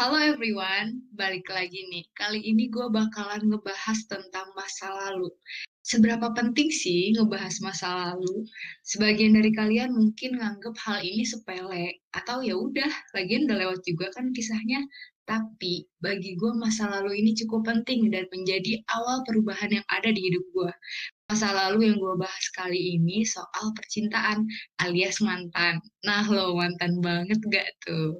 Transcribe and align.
Halo 0.00 0.16
everyone, 0.16 1.04
balik 1.12 1.44
lagi 1.52 1.84
nih. 1.92 2.08
Kali 2.16 2.40
ini 2.40 2.72
gue 2.72 2.88
bakalan 2.88 3.52
ngebahas 3.52 4.08
tentang 4.08 4.48
masa 4.56 4.88
lalu. 4.96 5.28
Seberapa 5.84 6.32
penting 6.32 6.72
sih 6.72 7.12
ngebahas 7.12 7.60
masa 7.60 8.08
lalu? 8.08 8.48
Sebagian 8.80 9.36
dari 9.36 9.52
kalian 9.52 9.92
mungkin 9.92 10.40
nganggep 10.40 10.72
hal 10.80 11.04
ini 11.04 11.20
sepele, 11.28 12.00
atau 12.16 12.40
ya 12.40 12.56
udah, 12.56 12.88
lagian 13.12 13.44
udah 13.44 13.60
lewat 13.60 13.84
juga 13.84 14.08
kan 14.16 14.32
kisahnya. 14.32 14.80
Tapi 15.28 15.84
bagi 16.00 16.32
gue 16.32 16.52
masa 16.56 16.88
lalu 16.88 17.20
ini 17.20 17.36
cukup 17.36 17.68
penting 17.68 18.08
dan 18.08 18.24
menjadi 18.32 18.80
awal 18.96 19.20
perubahan 19.28 19.68
yang 19.68 19.86
ada 19.92 20.08
di 20.08 20.32
hidup 20.32 20.44
gue. 20.56 20.72
Masa 21.28 21.52
lalu 21.52 21.92
yang 21.92 22.00
gue 22.00 22.14
bahas 22.16 22.46
kali 22.56 22.96
ini 22.96 23.20
soal 23.28 23.76
percintaan 23.76 24.48
alias 24.80 25.20
mantan. 25.20 25.76
Nah 26.08 26.24
lo 26.24 26.56
mantan 26.56 27.04
banget 27.04 27.36
gak 27.52 27.68
tuh? 27.84 28.16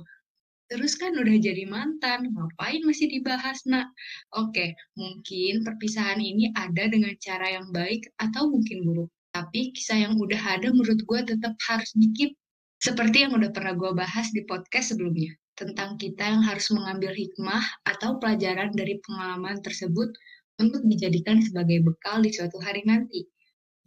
Terus 0.71 0.95
kan 0.95 1.11
udah 1.19 1.35
jadi 1.35 1.67
mantan, 1.67 2.31
ngapain 2.31 2.87
masih 2.87 3.11
dibahas, 3.11 3.67
nak? 3.67 3.91
Oke, 4.39 4.79
mungkin 4.95 5.67
perpisahan 5.67 6.23
ini 6.23 6.55
ada 6.55 6.87
dengan 6.87 7.11
cara 7.19 7.59
yang 7.59 7.75
baik 7.75 8.07
atau 8.23 8.47
mungkin 8.47 8.87
buruk. 8.87 9.11
Tapi 9.35 9.75
kisah 9.75 9.99
yang 9.99 10.15
udah 10.15 10.39
ada 10.39 10.71
menurut 10.71 11.03
gue 11.03 11.21
tetap 11.27 11.59
harus 11.67 11.91
dikip. 11.99 12.39
Seperti 12.79 13.27
yang 13.27 13.35
udah 13.35 13.51
pernah 13.51 13.75
gue 13.75 13.91
bahas 13.99 14.31
di 14.31 14.47
podcast 14.47 14.95
sebelumnya. 14.95 15.35
Tentang 15.59 15.99
kita 15.99 16.39
yang 16.39 16.47
harus 16.47 16.71
mengambil 16.71 17.19
hikmah 17.19 17.67
atau 17.83 18.23
pelajaran 18.23 18.71
dari 18.71 19.03
pengalaman 19.03 19.59
tersebut 19.67 20.15
untuk 20.63 20.87
dijadikan 20.87 21.43
sebagai 21.43 21.83
bekal 21.83 22.23
di 22.23 22.31
suatu 22.31 22.63
hari 22.63 22.87
nanti. 22.87 23.27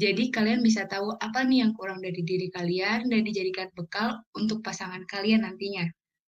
Jadi 0.03 0.35
kalian 0.35 0.59
bisa 0.59 0.83
tahu 0.83 1.15
apa 1.15 1.47
nih 1.47 1.63
yang 1.63 1.71
kurang 1.79 2.03
dari 2.03 2.27
diri 2.27 2.51
kalian 2.51 3.07
dan 3.07 3.23
dijadikan 3.23 3.71
bekal 3.71 4.19
untuk 4.35 4.59
pasangan 4.59 5.07
kalian 5.07 5.47
nantinya. 5.47 5.87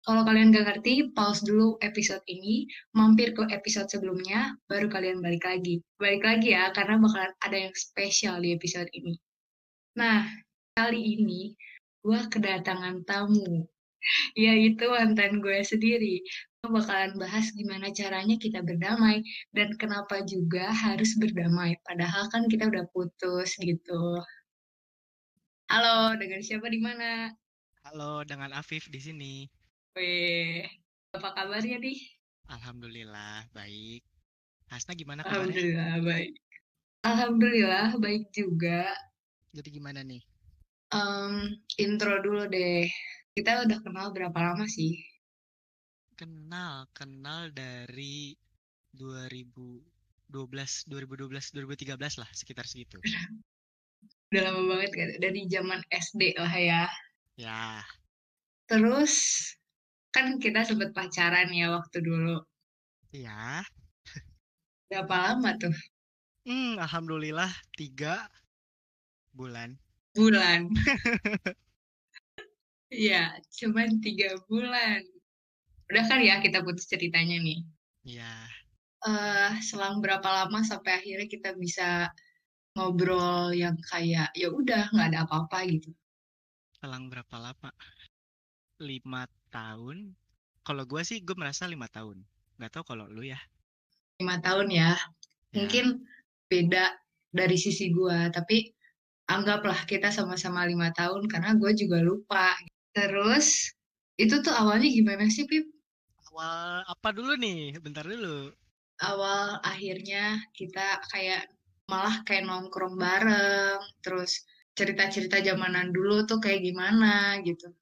Kalau 0.07 0.23
kalian 0.23 0.55
gak 0.55 0.71
ngerti, 0.71 1.11
pause 1.19 1.43
dulu 1.43 1.83
episode 1.83 2.23
ini, 2.31 2.71
mampir 2.95 3.35
ke 3.35 3.43
episode 3.51 3.91
sebelumnya, 3.91 4.55
baru 4.71 4.87
kalian 4.87 5.19
balik 5.19 5.43
lagi. 5.43 5.83
Balik 5.99 6.23
lagi 6.23 6.55
ya, 6.55 6.71
karena 6.71 7.03
bakalan 7.03 7.35
ada 7.43 7.59
yang 7.59 7.75
spesial 7.75 8.39
di 8.39 8.55
episode 8.55 8.87
ini. 8.95 9.19
Nah, 9.99 10.23
kali 10.79 11.19
ini 11.19 11.59
gue 12.07 12.21
kedatangan 12.31 13.03
tamu, 13.03 13.67
yaitu 14.39 14.87
mantan 14.87 15.43
gue 15.43 15.59
sendiri. 15.67 16.23
Gue 16.63 16.71
bakalan 16.71 17.19
bahas 17.19 17.51
gimana 17.51 17.91
caranya 17.91 18.39
kita 18.39 18.63
berdamai, 18.63 19.27
dan 19.59 19.75
kenapa 19.75 20.23
juga 20.23 20.71
harus 20.71 21.19
berdamai, 21.19 21.83
padahal 21.83 22.31
kan 22.31 22.47
kita 22.47 22.71
udah 22.71 22.87
putus 22.95 23.59
gitu. 23.59 24.23
Halo, 25.67 26.15
dengan 26.15 26.39
siapa 26.47 26.71
di 26.71 26.79
mana? 26.79 27.35
Halo, 27.83 28.23
dengan 28.23 28.55
Afif 28.55 28.87
di 28.87 29.03
sini. 29.03 29.66
Weh, 29.97 30.61
apa 31.17 31.33
kabarnya 31.33 31.81
nih? 31.81 31.97
Alhamdulillah 32.53 33.49
baik. 33.57 34.05
Hasna 34.69 34.93
gimana 34.93 35.25
kabarnya? 35.25 35.57
Alhamdulillah 35.57 35.95
baik. 36.05 36.33
Alhamdulillah 37.01 37.89
baik 37.97 38.29
juga. 38.29 38.93
Jadi 39.57 39.69
gimana 39.73 40.05
nih? 40.05 40.21
Um, 40.93 41.49
intro 41.81 42.21
dulu 42.21 42.45
deh. 42.45 42.85
Kita 43.33 43.65
udah 43.65 43.79
kenal 43.81 44.13
berapa 44.13 44.37
lama 44.37 44.69
sih? 44.69 45.01
Kenal, 46.13 46.93
kenal 46.93 47.49
dari 47.57 48.37
2012, 48.93 49.81
2012, 50.29 51.57
2013 51.57 52.21
lah, 52.21 52.29
sekitar 52.37 52.69
segitu. 52.69 53.01
Udah 54.29 54.43
lama 54.53 54.77
banget 54.77 54.93
kan? 54.93 55.09
Dari 55.25 55.49
zaman 55.49 55.81
SD 55.89 56.37
lah 56.37 56.53
ya. 56.53 56.85
Ya. 57.41 57.81
Terus 58.69 59.56
kan 60.17 60.41
kita 60.41 60.65
sempet 60.65 60.97
pacaran 60.97 61.53
ya 61.53 61.77
waktu 61.77 62.01
dulu. 62.01 62.41
Iya. 63.13 63.61
Berapa 64.89 65.15
lama 65.37 65.53
tuh? 65.61 65.77
Hmm, 66.49 66.81
alhamdulillah 66.81 67.53
tiga 67.77 68.25
bulan. 69.37 69.77
Bulan. 70.17 70.73
Iya, 72.87 73.35
cuman 73.51 73.99
tiga 73.99 74.39
bulan. 74.47 75.03
Udah 75.91 76.05
kan 76.07 76.23
ya 76.23 76.39
kita 76.39 76.63
putus 76.63 76.87
ceritanya 76.87 77.35
nih. 77.43 77.67
Iya. 78.07 78.35
Uh, 79.03 79.59
selang 79.59 79.99
berapa 79.99 80.23
lama 80.23 80.63
sampai 80.63 81.03
akhirnya 81.03 81.27
kita 81.27 81.51
bisa 81.59 82.15
ngobrol 82.79 83.51
yang 83.51 83.75
kayak 83.91 84.31
ya 84.39 84.49
udah 84.55 84.87
nggak 84.95 85.09
ada 85.11 85.21
apa-apa 85.27 85.67
gitu. 85.67 85.91
Selang 86.79 87.11
berapa 87.11 87.37
lama? 87.43 87.75
Lima 88.77 89.25
tahun. 89.49 90.13
Kalau 90.61 90.85
gue 90.85 91.01
sih 91.01 91.25
gue 91.25 91.33
merasa 91.33 91.65
lima 91.65 91.89
tahun. 91.89 92.21
Gak 92.61 92.77
tau 92.77 92.85
kalau 92.85 93.09
lu 93.09 93.25
ya. 93.25 93.41
Lima 94.21 94.37
tahun 94.45 94.69
ya. 94.69 94.93
ya. 94.93 95.57
Mungkin 95.57 96.05
beda 96.53 96.93
dari 97.33 97.57
sisi 97.57 97.89
gue. 97.89 98.19
Tapi 98.29 98.69
anggaplah 99.33 99.89
kita 99.89 100.13
sama-sama 100.13 100.69
lima 100.69 100.93
tahun 100.93 101.25
karena 101.25 101.57
gue 101.57 101.73
juga 101.73 102.05
lupa. 102.05 102.53
Terus 102.93 103.73
itu 104.21 104.45
tuh 104.45 104.53
awalnya 104.53 104.93
gimana 104.93 105.25
sih 105.33 105.49
Pip? 105.49 105.65
Awal 106.33 106.85
apa 106.85 107.09
dulu 107.17 107.33
nih? 107.41 107.81
Bentar 107.81 108.05
dulu. 108.05 108.53
Awal 109.01 109.61
akhirnya 109.65 110.41
kita 110.53 111.01
kayak 111.13 111.49
malah 111.89 112.21
kayak 112.29 112.45
nongkrong 112.45 113.01
bareng. 113.01 113.81
Terus 114.05 114.45
cerita-cerita 114.77 115.41
zamanan 115.41 115.89
dulu 115.97 116.29
tuh 116.29 116.37
kayak 116.37 116.61
gimana 116.61 117.41
gitu 117.41 117.73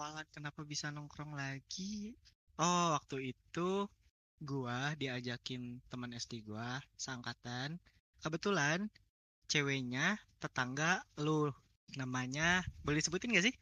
awalan 0.00 0.24
kenapa 0.32 0.64
bisa 0.64 0.88
nongkrong 0.88 1.36
lagi? 1.36 2.16
Oh 2.56 2.96
waktu 2.96 3.36
itu 3.36 3.84
gua 4.40 4.96
diajakin 4.96 5.76
teman 5.92 6.16
SD 6.16 6.40
gua 6.40 6.80
seangkatan. 6.96 7.76
Kebetulan 8.24 8.88
ceweknya 9.44 10.16
tetangga 10.40 11.04
lu 11.20 11.52
namanya 12.00 12.64
boleh 12.80 13.04
sebutin 13.04 13.36
gak 13.36 13.52
sih? 13.52 13.54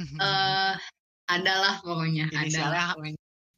Eh 0.00 0.24
uh, 0.24 0.72
adalah 1.28 1.84
pokoknya 1.84 2.32
adalah 2.32 2.96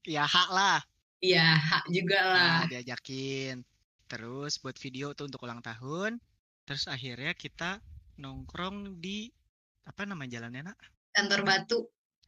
ya 0.03 0.26
hak 0.26 0.50
lah. 0.50 0.82
Iya 1.22 1.47
hak 1.47 1.84
juga 1.94 2.26
lah. 2.26 2.50
nah, 2.59 2.66
diajakin. 2.66 3.62
Terus 4.10 4.59
buat 4.59 4.75
video 4.82 5.15
tuh 5.15 5.31
untuk 5.31 5.47
ulang 5.47 5.62
tahun. 5.62 6.19
Terus 6.66 6.91
akhirnya 6.91 7.38
kita 7.38 7.78
nongkrong 8.19 8.98
di 8.98 9.31
apa 9.86 10.03
nama 10.03 10.26
jalannya 10.26 10.75
nak? 10.75 10.78
Kantor 11.15 11.47
batu 11.47 11.86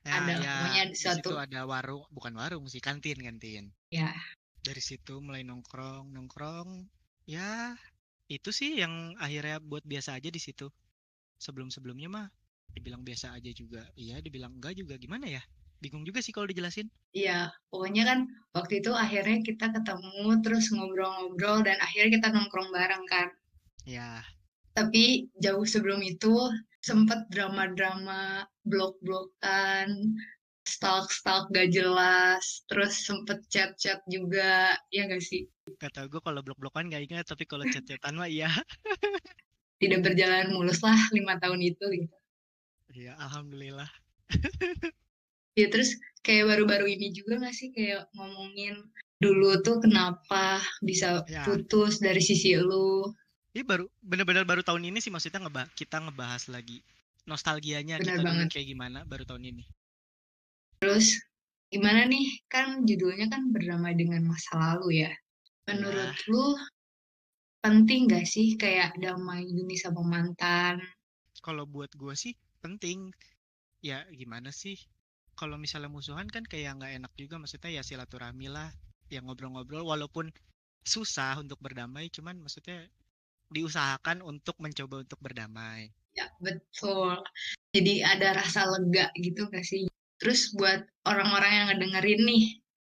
Ya, 0.08 0.24
ada 0.24 0.32
ya, 0.40 0.54
pokoknya 0.64 0.82
suatu 0.96 1.36
ada 1.36 1.60
warung 1.68 2.08
bukan 2.08 2.32
warung 2.40 2.64
sih 2.64 2.80
kantin 2.80 3.20
kantin. 3.20 3.68
Ya 3.92 4.16
dari 4.62 4.82
situ 4.82 5.22
mulai 5.22 5.46
nongkrong 5.46 6.10
nongkrong. 6.12 6.86
Ya 7.28 7.76
itu 8.28 8.52
sih 8.52 8.76
yang 8.76 9.16
akhirnya 9.16 9.62
buat 9.64 9.84
biasa 9.84 10.18
aja 10.18 10.28
di 10.28 10.40
situ. 10.40 10.68
Sebelum 11.38 11.70
sebelumnya 11.70 12.10
mah 12.10 12.26
dibilang 12.74 13.00
biasa 13.06 13.32
aja 13.32 13.50
juga. 13.54 13.86
Iya 13.94 14.20
dibilang 14.20 14.58
enggak 14.58 14.76
juga. 14.76 15.00
Gimana 15.00 15.24
ya? 15.30 15.42
Bingung 15.78 16.02
juga 16.02 16.18
sih 16.18 16.34
kalau 16.34 16.50
dijelasin. 16.50 16.90
Iya 17.14 17.48
pokoknya 17.72 18.04
kan 18.04 18.18
waktu 18.52 18.84
itu 18.84 18.90
akhirnya 18.92 19.40
kita 19.40 19.72
ketemu 19.72 20.42
terus 20.44 20.68
ngobrol-ngobrol 20.74 21.64
dan 21.64 21.78
akhirnya 21.80 22.20
kita 22.20 22.28
nongkrong 22.34 22.68
bareng 22.74 23.04
kan. 23.08 23.28
Ya 23.88 24.20
tapi 24.78 25.26
jauh 25.42 25.66
sebelum 25.66 25.98
itu 26.06 26.38
sempet 26.86 27.26
drama-drama 27.34 28.46
blok-blokan, 28.62 30.14
stalk-stalk 30.62 31.50
gak 31.50 31.74
jelas, 31.74 32.62
terus 32.70 33.02
sempet 33.02 33.42
chat-chat 33.50 33.98
juga, 34.06 34.78
ya 34.94 35.10
gak 35.10 35.18
sih? 35.18 35.50
Gak 35.82 35.98
tau 35.98 36.06
gue 36.06 36.22
kalau 36.22 36.46
blok-blokan 36.46 36.86
gak 36.86 37.10
ingat, 37.10 37.26
tapi 37.26 37.42
kalau 37.42 37.66
chat-chatan 37.66 38.14
mah 38.14 38.30
iya. 38.30 38.46
Tidak 39.82 39.98
berjalan 39.98 40.54
mulus 40.54 40.78
lah 40.86 40.98
lima 41.10 41.42
tahun 41.42 41.58
itu 41.58 41.86
gitu. 42.06 42.16
Iya, 42.94 43.18
alhamdulillah. 43.18 43.90
ya 45.58 45.66
terus 45.74 45.98
kayak 46.22 46.54
baru-baru 46.54 46.86
ini 46.86 47.10
juga 47.10 47.42
gak 47.42 47.54
sih 47.58 47.74
kayak 47.74 48.06
ngomongin 48.14 48.78
dulu 49.18 49.58
tuh 49.66 49.82
kenapa 49.82 50.62
bisa 50.86 51.26
ya. 51.26 51.42
putus 51.42 51.98
dari 51.98 52.22
sisi 52.22 52.54
lu? 52.54 53.10
Ini 53.58 53.66
baru 53.66 53.90
benar-benar 53.98 54.46
baru 54.46 54.62
tahun 54.62 54.86
ini 54.86 55.02
sih 55.02 55.10
maksudnya 55.10 55.42
ngeba 55.42 55.66
kita 55.74 55.98
ngebahas 55.98 56.46
lagi 56.46 56.78
nostalgianya 57.26 57.98
Bener 57.98 58.06
kita 58.06 58.22
banget. 58.22 58.46
kayak 58.54 58.66
gimana 58.70 59.02
baru 59.02 59.26
tahun 59.26 59.50
ini. 59.50 59.66
Terus 60.78 61.18
gimana 61.66 62.06
nih 62.06 62.38
kan 62.46 62.86
judulnya 62.86 63.26
kan 63.26 63.50
berdamai 63.50 63.98
dengan 63.98 64.30
masa 64.30 64.54
lalu 64.54 65.02
ya. 65.02 65.10
Menurut 65.66 66.14
ya. 66.14 66.30
lu 66.30 66.54
penting 67.58 68.06
gak 68.06 68.30
sih 68.30 68.54
kayak 68.54 68.94
damai 69.02 69.42
ini 69.42 69.74
sama 69.74 70.06
mantan? 70.06 70.78
Kalau 71.42 71.66
buat 71.66 71.90
gue 71.98 72.14
sih 72.14 72.38
penting. 72.62 73.10
Ya 73.82 74.06
gimana 74.14 74.54
sih? 74.54 74.78
Kalau 75.34 75.58
misalnya 75.58 75.90
musuhan 75.90 76.30
kan 76.30 76.46
kayak 76.46 76.78
nggak 76.78 76.94
enak 77.02 77.12
juga 77.18 77.42
maksudnya 77.42 77.74
ya 77.74 77.82
silaturahmi 77.82 78.46
lah, 78.54 78.70
yang 79.10 79.26
ngobrol-ngobrol 79.26 79.82
walaupun 79.82 80.30
susah 80.86 81.42
untuk 81.42 81.58
berdamai, 81.58 82.06
cuman 82.14 82.38
maksudnya 82.38 82.86
diusahakan 83.52 84.24
untuk 84.24 84.56
mencoba 84.60 85.04
untuk 85.04 85.18
berdamai. 85.20 85.92
Ya, 86.16 86.26
betul. 86.42 87.22
Jadi 87.72 88.02
ada 88.02 88.34
rasa 88.34 88.66
lega 88.66 89.12
gitu 89.18 89.46
gak 89.48 89.62
sih? 89.62 89.86
Terus 90.18 90.50
buat 90.56 90.82
orang-orang 91.06 91.52
yang 91.54 91.66
ngedengerin 91.70 92.22
nih, 92.26 92.44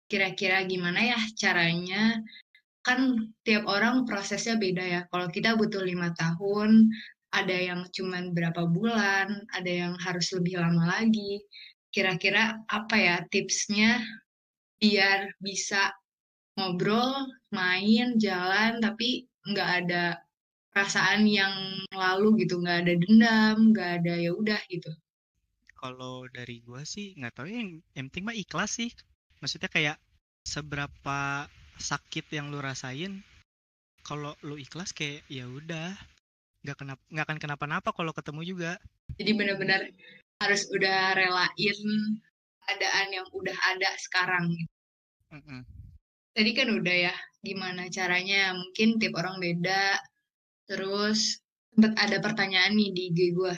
kira-kira 0.07 0.63
gimana 0.65 1.03
ya 1.03 1.21
caranya 1.35 2.23
kan 2.87 3.29
tiap 3.45 3.69
orang 3.69 4.07
prosesnya 4.09 4.57
beda 4.57 4.85
ya. 4.87 5.01
Kalau 5.11 5.29
kita 5.29 5.59
butuh 5.59 5.83
lima 5.85 6.15
tahun, 6.17 6.89
ada 7.35 7.53
yang 7.53 7.85
cuman 7.93 8.33
berapa 8.33 8.65
bulan, 8.71 9.45
ada 9.53 9.69
yang 9.69 9.95
harus 10.01 10.33
lebih 10.33 10.57
lama 10.57 10.89
lagi. 10.89 11.45
Kira-kira 11.93 12.57
apa 12.71 12.97
ya 12.97 13.17
tipsnya 13.29 14.01
biar 14.79 15.37
bisa 15.43 15.93
ngobrol, 16.57 17.29
main, 17.53 18.17
jalan, 18.17 18.81
tapi 18.81 19.27
nggak 19.45 19.71
ada 19.85 20.17
perasaan 20.73 21.27
yang 21.27 21.53
lalu 21.91 22.45
gitu, 22.45 22.61
nggak 22.61 22.79
ada 22.87 22.95
dendam, 22.95 23.57
nggak 23.73 23.91
ada 24.03 24.15
ya 24.19 24.31
udah 24.35 24.61
gitu. 24.69 24.91
Kalau 25.79 26.27
dari 26.31 26.59
gua 26.67 26.83
sih 26.83 27.15
nggak 27.15 27.35
tahu 27.39 27.47
ya, 27.47 27.63
yang, 27.63 27.71
yang 27.95 28.07
penting 28.11 28.25
mah 28.27 28.37
ikhlas 28.37 28.83
sih. 28.83 28.91
Maksudnya 29.39 29.71
kayak 29.71 29.97
seberapa 30.43 31.47
sakit 31.79 32.27
yang 32.35 32.51
lu 32.51 32.59
rasain, 32.59 33.23
kalau 34.03 34.35
lu 34.43 34.59
ikhlas 34.59 34.91
kayak 34.91 35.23
ya 35.31 35.47
udah 35.47 35.95
nggak 36.67 36.75
kenapa 36.75 37.03
nggak 37.07 37.27
akan 37.31 37.39
kenapa-napa 37.39 37.91
kalau 37.95 38.11
ketemu 38.11 38.43
juga. 38.43 38.73
Jadi 39.17 39.31
benar-benar 39.35 39.87
harus 40.43 40.67
udah 40.71 41.15
relain 41.15 41.79
keadaan 42.67 43.09
yang 43.15 43.27
udah 43.33 43.57
ada 43.75 43.91
sekarang. 43.97 44.47
Mm-mm. 45.33 45.63
Tadi 46.37 46.51
kan 46.55 46.69
udah 46.71 46.97
ya, 47.11 47.15
gimana 47.43 47.91
caranya? 47.91 48.55
Mungkin 48.55 49.03
tiap 49.03 49.19
orang 49.19 49.43
beda. 49.43 49.99
Terus 50.69 51.41
sempat 51.73 51.97
ada 51.97 52.21
pertanyaan 52.21 52.77
nih 52.77 52.91
di 52.93 53.03
IG 53.11 53.19
gue. 53.33 53.55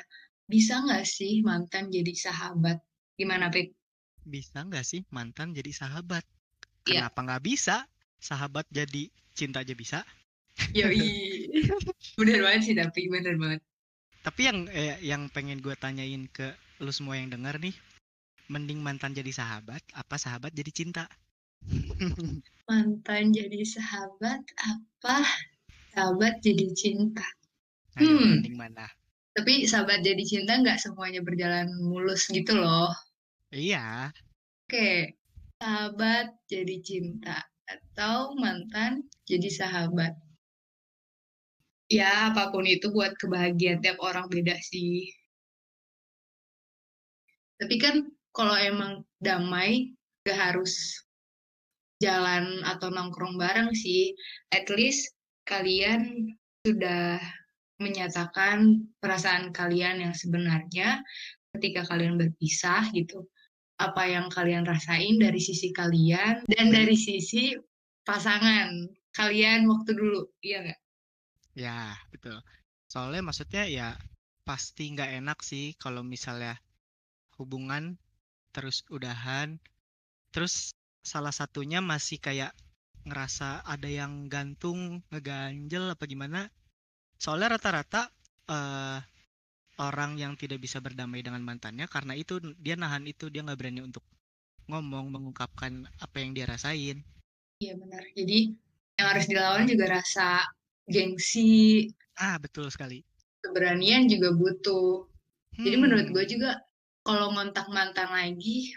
Bisa 0.46 0.78
nggak 0.82 1.02
sih 1.02 1.42
mantan 1.42 1.90
jadi 1.90 2.14
sahabat? 2.14 2.78
Gimana, 3.18 3.50
Pik? 3.50 3.74
Bisa 4.22 4.62
nggak 4.62 4.86
sih 4.86 5.02
mantan 5.10 5.50
jadi 5.50 5.74
sahabat? 5.74 6.22
Iya. 6.86 7.10
Kenapa 7.10 7.18
nggak 7.26 7.42
bisa? 7.42 7.84
Sahabat 8.22 8.64
jadi 8.70 9.10
cinta 9.34 9.66
aja 9.66 9.74
bisa. 9.74 10.06
Yoi. 10.70 11.50
bener 12.18 12.38
banget 12.46 12.62
sih, 12.70 12.74
tapi 12.78 13.10
bener 13.10 13.34
banget. 13.36 13.60
Tapi 14.20 14.40
yang 14.46 14.58
eh, 14.70 15.00
yang 15.00 15.22
pengen 15.32 15.64
gue 15.64 15.72
tanyain 15.74 16.28
ke 16.28 16.52
lu 16.78 16.92
semua 16.92 17.16
yang 17.16 17.32
denger 17.32 17.56
nih, 17.56 17.74
mending 18.52 18.84
mantan 18.84 19.16
jadi 19.16 19.32
sahabat, 19.32 19.80
apa 19.96 20.16
sahabat 20.20 20.52
jadi 20.52 20.70
cinta? 20.70 21.04
Mantan 22.68 23.36
jadi 23.36 23.60
sahabat, 23.66 24.40
apa 24.56 25.16
sahabat 25.94 26.34
jadi 26.42 26.66
cinta? 26.74 27.26
Ayo, 27.98 28.16
Hmm. 28.16 28.30
mending 28.38 28.56
mana? 28.56 28.86
Tapi 29.36 29.66
sahabat 29.70 30.02
jadi 30.02 30.22
cinta 30.26 30.58
nggak 30.58 30.78
semuanya 30.82 31.20
berjalan 31.22 31.70
mulus 31.86 32.26
gitu 32.30 32.52
loh. 32.58 32.90
Iya, 33.50 34.14
Oke, 34.70 35.18
sahabat 35.58 36.26
jadi 36.46 36.76
cinta 36.78 37.42
atau 37.66 38.34
mantan 38.38 39.02
jadi 39.26 39.50
sahabat. 39.50 40.14
Ya, 41.90 42.30
apa 42.30 42.54
pun 42.54 42.62
itu 42.70 42.86
buat 42.94 43.18
kebahagiaan 43.18 43.82
tiap 43.82 43.98
orang 43.98 44.30
beda 44.30 44.54
sih. 44.62 45.10
Tapi 47.58 47.76
kan 47.82 48.06
kalau 48.30 48.54
emang 48.54 49.02
damai, 49.18 49.90
gak 50.22 50.38
harus 50.38 51.02
jalan 51.98 52.62
atau 52.62 52.88
nongkrong 52.94 53.34
bareng 53.36 53.74
sih. 53.74 54.14
At 54.54 54.70
least 54.70 55.10
kalian 55.50 56.30
sudah 56.62 57.18
menyatakan 57.82 58.86
perasaan 59.02 59.50
kalian 59.50 60.06
yang 60.06 60.14
sebenarnya 60.14 61.02
ketika 61.58 61.82
kalian 61.90 62.14
berpisah 62.14 62.86
gitu. 62.94 63.26
Apa 63.80 64.06
yang 64.06 64.30
kalian 64.30 64.62
rasain 64.68 65.18
dari 65.18 65.40
sisi 65.40 65.72
kalian 65.74 66.44
dan 66.46 66.66
dari 66.70 66.94
sisi 66.94 67.56
pasangan 68.04 68.86
kalian 69.16 69.66
waktu 69.66 69.96
dulu, 69.96 70.28
iya 70.44 70.62
nggak? 70.62 70.80
ya 71.58 71.98
betul. 72.14 72.38
Soalnya 72.86 73.22
maksudnya 73.24 73.64
ya 73.66 73.88
pasti 74.44 74.92
nggak 74.94 75.24
enak 75.24 75.38
sih 75.42 75.74
kalau 75.80 76.04
misalnya 76.04 76.60
hubungan 77.40 77.96
terus 78.52 78.84
udahan, 78.92 79.56
terus 80.34 80.76
salah 81.00 81.32
satunya 81.32 81.80
masih 81.80 82.20
kayak 82.20 82.52
ngerasa 83.08 83.48
ada 83.74 83.88
yang 84.00 84.12
gantung, 84.34 84.80
ngeganjel 85.12 85.84
apa 85.94 86.04
gimana. 86.12 86.40
Soalnya 87.24 87.48
rata-rata 87.56 88.02
eh, 88.56 88.98
orang 89.88 90.12
yang 90.22 90.32
tidak 90.42 90.58
bisa 90.64 90.78
berdamai 90.86 91.20
dengan 91.26 91.42
mantannya 91.48 91.86
karena 91.94 92.14
itu 92.22 92.34
dia 92.64 92.76
nahan 92.82 93.04
itu 93.12 93.26
dia 93.32 93.42
nggak 93.46 93.58
berani 93.60 93.80
untuk 93.88 94.04
ngomong 94.70 95.06
mengungkapkan 95.14 95.72
apa 96.04 96.16
yang 96.22 96.30
dia 96.36 96.46
rasain. 96.52 96.98
Iya 97.62 97.72
benar. 97.80 98.02
Jadi 98.18 98.38
yang 98.98 99.06
harus 99.10 99.24
dilawan 99.30 99.64
juga 99.70 99.84
rasa 99.96 100.44
gengsi, 100.88 101.88
Ah 102.16 102.38
betul 102.38 102.70
sekali. 102.70 103.02
keberanian 103.44 104.04
juga 104.12 104.28
butuh. 104.40 104.88
Jadi 105.64 105.76
menurut 105.84 106.06
Hmm, 106.06 106.14
gue 106.14 106.24
juga 106.32 106.50
kalau 107.06 107.26
ngontak 107.34 107.66
mantan 107.76 108.10
lagi, 108.12 108.72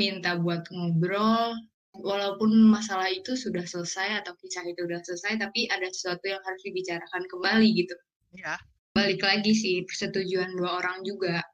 minta 0.00 0.30
buat 0.44 0.62
ngobrol, 0.74 1.56
walaupun 2.00 2.52
masalah 2.68 3.08
itu 3.12 3.36
sudah 3.36 3.64
selesai 3.64 4.24
atau 4.24 4.36
kisah 4.36 4.64
itu 4.66 4.84
sudah 4.84 5.00
selesai, 5.04 5.32
tapi 5.40 5.68
ada 5.70 5.88
sesuatu 5.88 6.24
yang 6.28 6.40
harus 6.44 6.62
dibicarakan 6.64 7.22
kembali 7.28 7.68
gitu. 7.76 7.96
ya. 8.36 8.56
Balik 8.96 9.20
lagi 9.20 9.52
sih, 9.52 9.84
persetujuan 9.84 10.56
dua 10.56 10.80
orang 10.80 11.04
juga. 11.04 11.44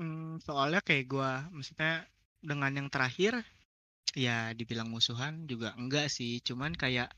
Hmm, 0.00 0.40
soalnya 0.40 0.80
kayak 0.80 1.06
gua, 1.10 1.44
maksudnya 1.52 2.08
dengan 2.40 2.72
yang 2.72 2.88
terakhir, 2.88 3.44
ya 4.16 4.54
dibilang 4.56 4.88
musuhan 4.88 5.44
juga 5.44 5.76
enggak 5.76 6.08
sih. 6.08 6.40
Cuman 6.40 6.72
kayak 6.72 7.12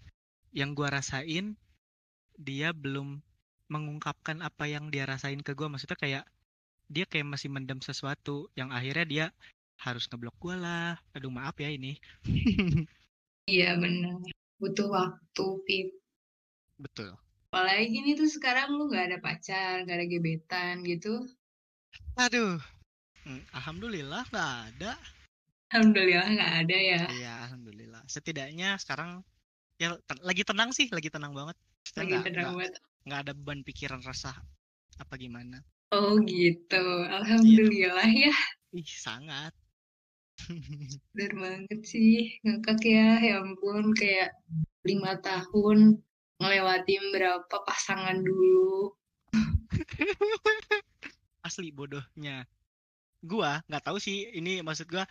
yang 0.50 0.74
gua 0.74 0.90
rasain, 0.90 1.54
dia 2.34 2.74
belum 2.74 3.22
mengungkapkan 3.70 4.42
apa 4.42 4.66
yang 4.66 4.90
dia 4.90 5.06
rasain 5.06 5.38
ke 5.44 5.54
gua. 5.54 5.70
Maksudnya 5.70 5.98
kayak 6.00 6.24
dia 6.90 7.06
kayak 7.06 7.30
masih 7.30 7.52
mendem 7.54 7.78
sesuatu, 7.78 8.50
yang 8.58 8.74
akhirnya 8.74 9.06
dia 9.06 9.26
harus 9.84 10.04
ngeblok 10.08 10.36
gua 10.42 10.56
lah. 10.60 10.90
Aduh 11.16 11.32
maaf 11.32 11.56
ya 11.60 11.68
ini. 11.72 11.96
Iya 13.50 13.74
benar. 13.82 14.14
Butuh 14.60 14.88
waktu, 14.92 15.44
Pip. 15.66 15.88
Betul. 16.78 17.10
Apalagi 17.50 17.96
nih 18.04 18.14
tuh 18.14 18.30
sekarang 18.30 18.68
lu 18.78 18.86
gak 18.94 19.10
ada 19.10 19.18
pacar, 19.18 19.82
gak 19.88 19.96
ada 19.98 20.06
gebetan 20.06 20.74
gitu. 20.86 21.26
Aduh. 22.14 22.60
Hmm, 23.26 23.42
Alhamdulillah 23.52 24.22
nggak 24.32 24.50
ada. 24.72 24.92
Alhamdulillah 25.70 26.28
nggak 26.34 26.52
ada 26.66 26.76
ya. 26.76 27.00
Iya, 27.10 27.32
alhamdulillah. 27.46 28.02
Setidaknya 28.08 28.78
sekarang 28.80 29.22
ya 29.76 29.94
te- 30.08 30.24
lagi 30.24 30.42
tenang 30.42 30.70
sih, 30.72 30.86
lagi 30.88 31.08
tenang 31.12 31.32
banget. 31.36 31.56
Maksudnya 31.58 32.00
Lagi 32.00 32.10
nggak 32.10 32.24
tenang 32.26 32.40
nggak 32.40 32.54
banget. 32.56 32.72
nggak 33.06 33.20
ada 33.26 33.32
beban 33.36 33.60
pikiran 33.66 34.00
rasa 34.04 34.30
apa 35.02 35.14
gimana. 35.20 35.58
Oh 35.90 36.16
gitu. 36.22 36.80
Iya. 36.80 37.12
Alhamdulillah 37.20 38.10
ya. 38.10 38.34
Ih, 38.74 38.86
sangat. 38.86 39.52
Bener 41.14 41.32
banget 41.36 41.80
sih. 41.84 42.40
Ngakak 42.46 42.80
ya. 42.84 43.20
Ya 43.20 43.34
ampun. 43.42 43.92
Kayak 43.96 44.36
lima 44.86 45.18
tahun 45.20 46.00
ngelewatin 46.40 47.04
berapa 47.12 47.56
pasangan 47.68 48.24
dulu. 48.24 48.96
Asli 51.46 51.70
bodohnya. 51.70 52.48
Gua 53.20 53.60
nggak 53.68 53.84
tahu 53.84 54.00
sih 54.00 54.32
ini 54.32 54.64
maksud 54.64 54.88
gua 54.88 55.04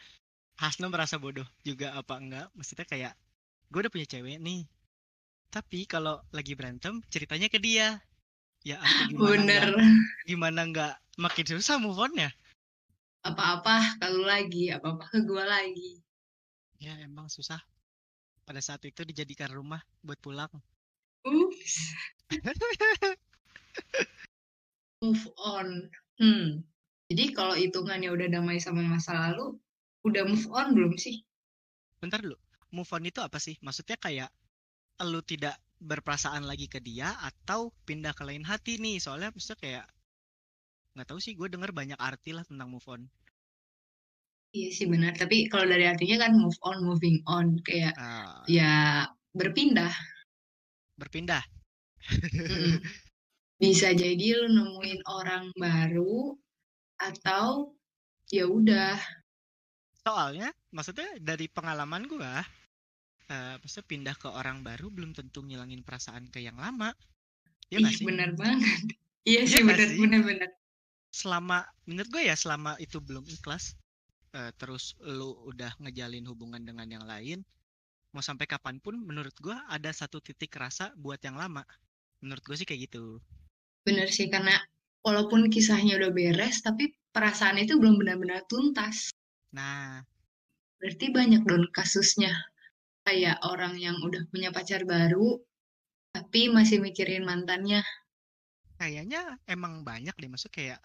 Hasno 0.60 0.92
merasa 0.92 1.22
bodoh 1.22 1.46
juga 1.62 1.94
apa 1.94 2.18
enggak. 2.18 2.50
Maksudnya 2.58 2.86
kayak 2.90 3.14
gua 3.70 3.86
udah 3.86 3.94
punya 3.94 4.10
cewek 4.10 4.42
nih. 4.42 4.66
Tapi 5.50 5.86
kalau 5.86 6.22
lagi 6.34 6.58
berantem 6.58 7.02
ceritanya 7.10 7.48
ke 7.48 7.62
dia. 7.62 8.02
Ya 8.66 8.82
aku 8.82 9.16
gimana 9.16 9.40
Bener. 9.40 9.64
nggak 9.72 9.88
gimana 10.28 10.60
nggak 10.68 10.94
makin 11.16 11.46
susah 11.48 11.80
move 11.80 11.96
on-nya. 11.96 12.34
Apa-apa 13.26 14.00
kalau 14.00 14.24
lagi. 14.24 14.72
Apa-apa 14.72 15.12
ke 15.12 15.20
gua 15.28 15.44
lagi. 15.44 16.00
Ya 16.80 16.96
emang 17.04 17.28
susah. 17.28 17.60
Pada 18.48 18.64
saat 18.64 18.82
itu 18.88 19.04
dijadikan 19.04 19.52
rumah 19.52 19.84
buat 20.02 20.18
pulang. 20.18 20.50
Ups. 21.28 21.94
Move 25.04 25.28
on. 25.40 25.92
Hmm. 26.20 26.64
Jadi 27.10 27.34
kalau 27.34 27.58
hitungannya 27.58 28.14
udah 28.14 28.28
damai 28.30 28.62
sama 28.62 28.86
masa 28.86 29.18
lalu, 29.18 29.58
udah 30.06 30.30
move 30.30 30.46
on 30.54 30.78
belum 30.78 30.94
sih? 30.94 31.26
Bentar 31.98 32.22
dulu. 32.22 32.38
Move 32.70 32.92
on 32.94 33.10
itu 33.10 33.20
apa 33.24 33.42
sih? 33.42 33.58
Maksudnya 33.66 33.98
kayak 33.98 34.30
lu 35.08 35.24
tidak 35.26 35.58
berperasaan 35.80 36.46
lagi 36.46 36.70
ke 36.70 36.78
dia 36.84 37.16
atau 37.24 37.74
pindah 37.88 38.14
ke 38.14 38.24
lain 38.28 38.46
hati 38.46 38.78
nih? 38.78 39.02
Soalnya 39.02 39.34
maksudnya 39.34 39.58
kayak 39.58 39.86
nggak 41.00 41.10
tahu 41.16 41.20
sih 41.26 41.34
gue 41.40 41.48
denger 41.54 41.72
banyak 41.80 42.00
arti 42.10 42.32
lah 42.38 42.44
tentang 42.50 42.68
move 42.74 42.88
on. 42.94 43.02
Iya 44.58 44.68
sih 44.78 44.88
benar. 44.94 45.14
Tapi 45.22 45.36
kalau 45.52 45.66
dari 45.72 45.86
artinya 45.92 46.16
kan 46.26 46.32
move 46.42 46.58
on, 46.70 46.78
moving 46.88 47.18
on. 47.30 47.48
Kayak 47.68 47.94
Ah, 47.96 48.50
ya 48.50 48.66
berpindah. 49.38 49.94
berpindah. 50.98 51.44
Mm-mm. 52.40 52.80
Bisa 53.62 53.92
jadi 53.92 54.26
lu 54.40 54.48
nemuin 54.56 55.02
orang 55.08 55.52
baru 55.56 56.36
atau 57.00 57.76
ya 58.32 58.46
udah. 58.48 58.98
Soalnya 60.06 60.50
maksudnya 60.76 61.10
dari 61.30 61.46
pengalaman 61.56 62.04
gua 62.12 62.34
uh, 63.34 63.56
maksudnya 63.62 63.88
pindah 63.92 64.16
ke 64.22 64.30
orang 64.40 64.58
baru 64.68 64.88
belum 64.96 65.12
tentu 65.18 65.40
ngilangin 65.48 65.82
perasaan 65.88 66.26
ke 66.34 66.40
yang 66.48 66.58
lama. 66.60 66.90
Ya 67.74 67.80
Ih, 67.82 67.92
sih? 68.00 68.08
bener 68.08 68.30
banget. 68.42 68.82
Iya, 69.30 69.42
iya 69.46 69.52
sih, 69.52 69.62
bener, 69.68 69.88
bener, 70.02 70.22
bener. 70.30 70.50
Selama, 71.10 71.66
menurut 71.90 72.10
gue 72.14 72.24
ya, 72.30 72.38
selama 72.38 72.78
itu 72.78 73.02
belum 73.02 73.26
ikhlas, 73.26 73.74
uh, 74.38 74.54
terus 74.62 74.94
lu 75.02 75.34
udah 75.50 75.74
ngejalin 75.82 76.26
hubungan 76.30 76.62
dengan 76.62 76.86
yang 76.86 77.06
lain, 77.06 77.42
mau 78.14 78.22
sampai 78.22 78.46
kapan 78.50 78.78
pun 78.82 78.98
menurut 78.98 79.34
gue 79.42 79.54
ada 79.70 79.90
satu 79.94 80.22
titik 80.22 80.54
rasa 80.58 80.94
buat 80.98 81.18
yang 81.22 81.38
lama. 81.38 81.66
Menurut 82.22 82.44
gue 82.46 82.56
sih 82.58 82.68
kayak 82.68 82.90
gitu. 82.90 83.18
Bener 83.86 84.10
sih, 84.12 84.30
karena 84.30 84.54
walaupun 85.02 85.50
kisahnya 85.50 85.98
udah 85.98 86.12
beres, 86.14 86.62
tapi 86.62 86.94
perasaan 87.10 87.58
itu 87.58 87.78
belum 87.82 87.98
benar-benar 87.98 88.46
tuntas. 88.46 89.10
Nah. 89.54 90.06
Berarti 90.80 91.12
banyak 91.12 91.44
dong 91.44 91.68
kasusnya. 91.74 92.32
Kayak 93.04 93.42
orang 93.42 93.76
yang 93.82 93.98
udah 94.06 94.30
punya 94.30 94.54
pacar 94.54 94.86
baru, 94.86 95.42
tapi 96.14 96.54
masih 96.54 96.78
mikirin 96.84 97.26
mantannya. 97.26 97.82
Kayaknya 98.78 99.42
emang 99.50 99.82
banyak 99.84 100.14
deh, 100.14 100.30
maksud 100.30 100.54
kayak 100.54 100.80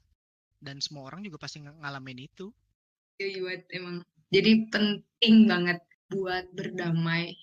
dan 0.65 0.81
semua 0.81 1.13
orang 1.13 1.21
juga 1.21 1.37
pasti 1.37 1.61
ng 1.61 1.85
ngalamin 1.85 2.25
itu. 2.25 2.49
Iya, 3.21 3.45
buat 3.45 3.63
emang. 3.71 3.97
Jadi 4.33 4.53
penting 4.73 5.37
banget 5.47 5.79
buat 6.11 6.49
berdamai. 6.57 7.37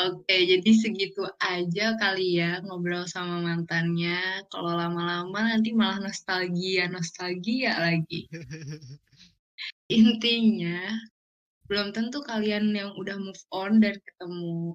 Oke, 0.00 0.32
jadi 0.48 0.70
segitu 0.80 1.28
aja 1.44 1.92
kali 2.00 2.40
ya 2.40 2.64
ngobrol 2.64 3.04
sama 3.04 3.44
mantannya. 3.44 4.44
Kalau 4.48 4.72
lama-lama 4.72 5.52
nanti 5.52 5.76
malah 5.76 6.00
nostalgia, 6.00 6.88
nostalgia 6.88 7.76
lagi. 7.76 8.24
Intinya, 9.92 10.88
belum 11.68 11.92
tentu 11.92 12.24
kalian 12.24 12.72
yang 12.72 12.96
udah 12.96 13.20
move 13.20 13.44
on 13.52 13.82
dan 13.84 14.00
ketemu 14.00 14.72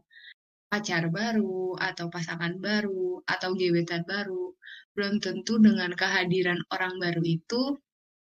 pacar 0.76 1.08
baru 1.08 1.80
atau 1.80 2.12
pasangan 2.12 2.60
baru 2.60 3.24
atau 3.24 3.56
gebetan 3.56 4.04
baru, 4.04 4.52
belum 4.92 5.24
tentu 5.24 5.56
dengan 5.56 5.96
kehadiran 5.96 6.60
orang 6.68 7.00
baru 7.00 7.24
itu 7.24 7.80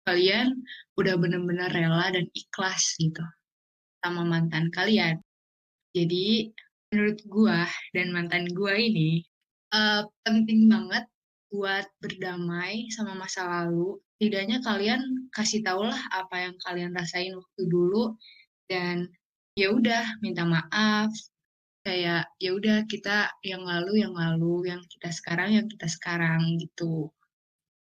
kalian 0.07 0.55
udah 0.95 1.19
bener-bener 1.19 1.67
rela 1.67 2.07
dan 2.07 2.23
ikhlas 2.31 2.95
gitu 3.03 3.19
sama 3.99 4.23
mantan 4.23 4.71
kalian. 4.71 5.19
Jadi 5.91 6.55
menurut 6.95 7.19
gua 7.27 7.67
dan 7.91 8.15
mantan 8.15 8.47
gua 8.55 8.79
ini 8.79 9.27
uh, 9.75 10.07
penting 10.23 10.71
banget 10.71 11.03
buat 11.51 11.83
berdamai 11.99 12.87
sama 12.95 13.11
masa 13.19 13.43
lalu 13.43 13.99
setidaknya 14.15 14.63
kalian 14.63 15.27
kasih 15.35 15.59
tau 15.67 15.83
lah 15.83 15.99
apa 16.15 16.47
yang 16.47 16.55
kalian 16.63 16.95
rasain 16.95 17.35
waktu 17.35 17.67
dulu 17.67 18.15
dan 18.71 19.11
ya 19.59 19.75
udah 19.75 20.15
minta 20.23 20.47
maaf 20.47 21.11
kayak 21.87 22.27
ya 22.43 22.51
udah 22.51 22.83
kita 22.91 23.31
yang 23.47 23.63
lalu 23.63 24.03
yang 24.03 24.11
lalu 24.11 24.67
yang 24.67 24.83
kita 24.91 25.07
sekarang 25.15 25.55
yang 25.55 25.67
kita 25.71 25.87
sekarang 25.87 26.59
gitu 26.59 27.07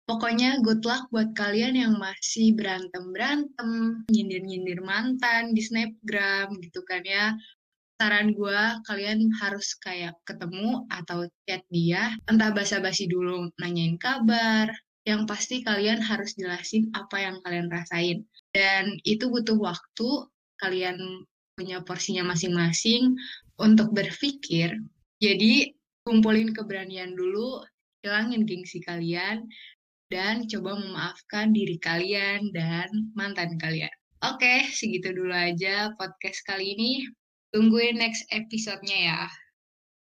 pokoknya 0.06 0.62
good 0.62 0.86
luck 0.86 1.10
buat 1.10 1.34
kalian 1.34 1.74
yang 1.74 1.98
masih 1.98 2.54
berantem 2.54 3.10
berantem 3.10 3.70
nyindir 4.06 4.46
nyindir 4.46 4.78
mantan 4.86 5.50
di 5.50 5.66
snapgram 5.66 6.54
gitu 6.62 6.86
kan 6.86 7.02
ya 7.02 7.34
saran 7.98 8.30
gue 8.30 8.62
kalian 8.86 9.26
harus 9.42 9.74
kayak 9.82 10.14
ketemu 10.22 10.86
atau 10.86 11.26
chat 11.50 11.66
dia 11.74 12.14
entah 12.30 12.54
basa-basi 12.54 13.10
dulu 13.10 13.50
nanyain 13.58 13.98
kabar 13.98 14.70
yang 15.06 15.22
pasti 15.26 15.62
kalian 15.62 16.02
harus 16.02 16.34
jelasin 16.34 16.90
apa 16.92 17.22
yang 17.22 17.38
kalian 17.46 17.70
rasain. 17.70 18.26
Dan 18.50 18.98
itu 19.06 19.30
butuh 19.30 19.54
waktu, 19.54 20.26
kalian 20.58 20.98
punya 21.56 21.80
porsinya 21.80 22.22
masing-masing 22.28 23.16
untuk 23.56 23.90
berpikir. 23.96 24.76
Jadi, 25.16 25.72
kumpulin 26.04 26.52
keberanian 26.52 27.16
dulu, 27.16 27.64
hilangin 28.04 28.44
gengsi 28.44 28.84
kalian, 28.84 29.48
dan 30.12 30.46
coba 30.46 30.78
memaafkan 30.78 31.50
diri 31.50 31.80
kalian 31.80 32.52
dan 32.54 33.10
mantan 33.16 33.56
kalian. 33.58 33.90
Oke, 34.22 34.68
segitu 34.70 35.10
dulu 35.16 35.32
aja 35.32 35.90
podcast 35.96 36.44
kali 36.46 36.76
ini. 36.76 36.92
Tungguin 37.50 37.98
next 37.98 38.28
episode-nya 38.30 39.16
ya. 39.16 39.22